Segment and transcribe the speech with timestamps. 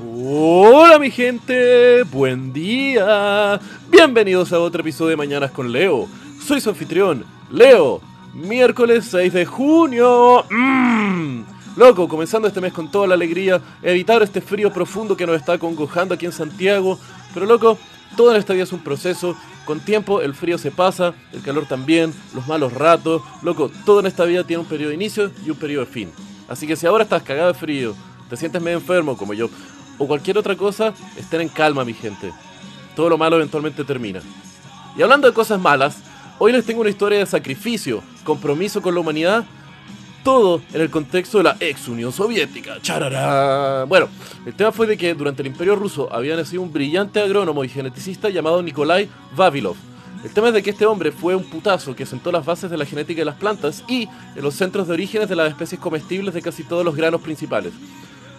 [0.00, 3.58] Hola mi gente, buen día.
[3.90, 6.06] Bienvenidos a otro episodio de Mañanas con Leo.
[6.40, 8.00] Soy su anfitrión, Leo.
[8.32, 10.44] Miércoles 6 de junio.
[10.50, 11.42] Mmm.
[11.74, 15.58] Loco, comenzando este mes con toda la alegría, evitar este frío profundo que nos está
[15.58, 16.96] congojando aquí en Santiago.
[17.34, 17.76] Pero loco,
[18.16, 19.36] todo en esta vida es un proceso.
[19.64, 23.22] Con tiempo el frío se pasa, el calor también, los malos ratos.
[23.42, 26.10] Loco, todo en esta vida tiene un periodo de inicio y un periodo de fin.
[26.48, 27.96] Así que si ahora estás cagado de frío,
[28.30, 29.48] te sientes medio enfermo como yo,
[29.98, 32.32] o cualquier otra cosa, estén en calma, mi gente.
[32.96, 34.20] Todo lo malo eventualmente termina.
[34.96, 35.98] Y hablando de cosas malas,
[36.38, 39.44] hoy les tengo una historia de sacrificio, compromiso con la humanidad,
[40.24, 42.78] todo en el contexto de la ex Unión Soviética.
[42.82, 43.84] ¡Charará!
[43.84, 44.08] Bueno,
[44.44, 47.68] el tema fue de que durante el Imperio Ruso había nacido un brillante agrónomo y
[47.68, 49.76] geneticista llamado Nikolai Vavilov.
[50.24, 52.76] El tema es de que este hombre fue un putazo que sentó las bases de
[52.76, 56.34] la genética de las plantas y en los centros de orígenes de las especies comestibles
[56.34, 57.72] de casi todos los granos principales.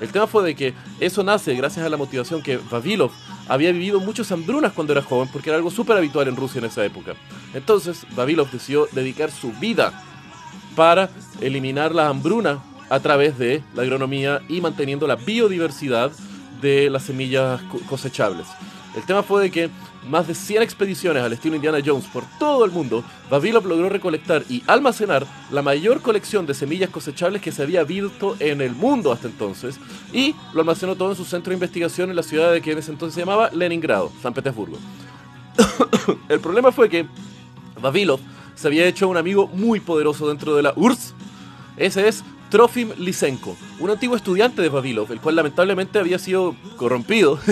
[0.02, 3.12] El tema fue de que eso nace gracias a la motivación que Vavilov
[3.48, 6.66] había vivido muchas hambrunas cuando era joven, porque era algo súper habitual en Rusia en
[6.66, 7.16] esa época.
[7.54, 10.04] Entonces, Vavilov decidió dedicar su vida
[10.76, 11.10] para
[11.42, 16.12] eliminar la hambruna a través de la agronomía y manteniendo la biodiversidad
[16.62, 18.48] de las semillas cosechables.
[19.00, 19.70] El tema fue de que
[20.10, 24.44] más de 100 expediciones al estilo Indiana Jones por todo el mundo, Vavilov logró recolectar
[24.50, 29.14] y almacenar la mayor colección de semillas cosechables que se había visto en el mundo
[29.14, 29.80] hasta entonces,
[30.12, 32.80] y lo almacenó todo en su centro de investigación en la ciudad de que en
[32.80, 34.78] ese entonces se llamaba Leningrado, San Petersburgo.
[36.28, 37.08] el problema fue que
[37.82, 38.20] Vavilov
[38.56, 41.14] se había hecho un amigo muy poderoso dentro de la URSS.
[41.78, 47.40] Ese es Trofim Lysenko, un antiguo estudiante de Vavilov, el cual lamentablemente había sido corrompido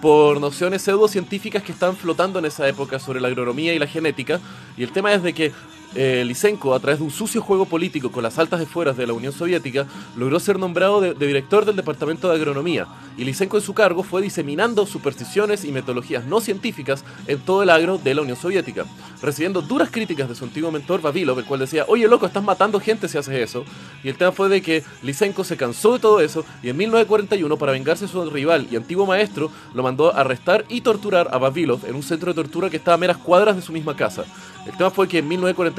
[0.00, 4.40] por nociones pseudocientíficas que están flotando en esa época sobre la agronomía y la genética.
[4.76, 5.52] Y el tema es de que
[5.94, 9.12] eh, Lysenko, a través de un sucio juego político con las altas esferas de la
[9.12, 12.86] Unión Soviética, logró ser nombrado de, director del Departamento de Agronomía.
[13.16, 17.70] Y Lysenko en su cargo fue diseminando supersticiones y metodologías no científicas en todo el
[17.70, 18.86] agro de la Unión Soviética,
[19.20, 22.78] recibiendo duras críticas de su antiguo mentor Vavilov, el cual decía, oye loco, estás matando
[22.78, 23.64] gente si haces eso.
[24.04, 27.56] Y el tema fue de que Lysenko se cansó de todo eso y en 1941,
[27.56, 31.84] para vengarse de su rival y antiguo maestro, lo mandó arrestar y torturar a Vavilov
[31.86, 34.24] en un centro de tortura que estaba a meras cuadras de su misma casa.
[34.66, 35.28] El tema fue que en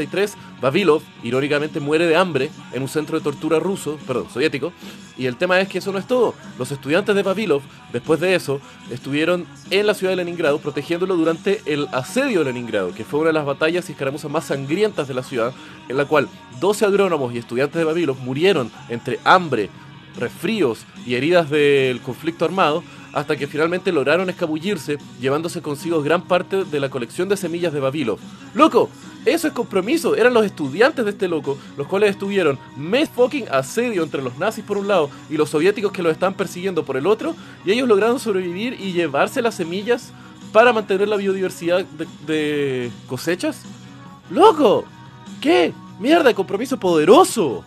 [0.01, 4.71] 1943 Vavilov, irónicamente, muere de hambre en un centro de tortura ruso, perdón, soviético.
[5.17, 6.35] Y el tema es que eso no es todo.
[6.59, 11.61] Los estudiantes de Vavilov, después de eso, estuvieron en la ciudad de Leningrado protegiéndolo durante
[11.65, 15.15] el asedio de Leningrado, que fue una de las batallas y escaramuzas más sangrientas de
[15.15, 15.51] la ciudad,
[15.89, 16.29] en la cual
[16.59, 19.69] 12 agrónomos y estudiantes de Vavilov murieron entre hambre,
[20.19, 22.83] resfríos y heridas del conflicto armado
[23.13, 27.79] hasta que finalmente lograron escabullirse, llevándose consigo gran parte de la colección de semillas de
[27.79, 28.19] Babilov.
[28.53, 28.89] ¡Loco!
[29.25, 30.15] Eso es compromiso.
[30.15, 34.63] Eran los estudiantes de este loco, los cuales estuvieron mes fucking asedio entre los nazis
[34.63, 37.87] por un lado y los soviéticos que los estaban persiguiendo por el otro, y ellos
[37.87, 40.11] lograron sobrevivir y llevarse las semillas
[40.51, 41.85] para mantener la biodiversidad
[42.25, 43.63] de, cosechas.
[44.29, 44.85] ¡Loco!
[45.39, 45.73] ¿Qué?
[45.99, 46.33] ¡Mierda!
[46.33, 47.63] ¡Compromiso poderoso!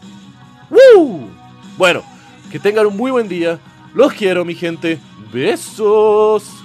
[0.70, 1.28] ¡Woo!
[1.76, 2.02] Bueno,
[2.50, 3.58] que tengan un muy buen día.
[3.94, 4.98] Los quiero, mi gente.
[5.32, 6.63] Besos.